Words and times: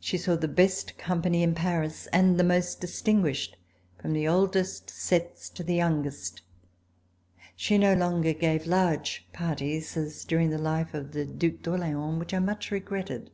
She 0.00 0.16
saw 0.16 0.34
the 0.34 0.48
best 0.48 0.96
company 0.96 1.42
in 1.42 1.54
Paris 1.54 2.06
and 2.06 2.40
the 2.40 2.42
most 2.42 2.80
distinguished, 2.80 3.58
from 4.00 4.14
the 4.14 4.26
oldest 4.26 4.88
sets 4.88 5.50
to 5.50 5.62
the 5.62 5.74
youngest. 5.74 6.40
She 7.54 7.76
no 7.76 7.92
longer 7.92 8.32
gave 8.32 8.66
large 8.66 9.28
parties, 9.34 9.94
as 9.94 10.24
during 10.24 10.48
the 10.48 10.56
life 10.56 10.94
of 10.94 11.12
the 11.12 11.26
Due 11.26 11.50
d'Orleans, 11.58 12.18
which 12.18 12.32
I 12.32 12.38
much 12.38 12.70
regretted. 12.70 13.30